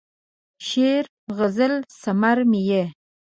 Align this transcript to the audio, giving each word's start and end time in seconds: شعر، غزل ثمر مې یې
شعر، 0.67 1.05
غزل 1.37 1.73
ثمر 2.01 2.37
مې 2.49 2.61
یې 2.69 2.83